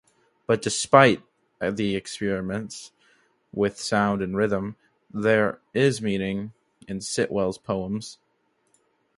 But 0.47 0.63
despite 0.63 1.21
the 1.61 1.95
experiments 1.95 2.91
with 3.53 3.77
sound 3.77 4.23
and 4.23 4.35
rhythm, 4.35 4.75
there 5.13 5.61
is 5.75 6.01
meaning 6.01 6.53
in 6.87 7.01
Sitwell's 7.01 7.59
poems. 7.59 8.17